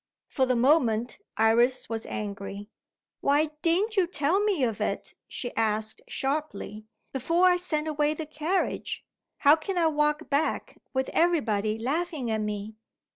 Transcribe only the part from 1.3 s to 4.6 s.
Iris was angry. "Why didn't you tell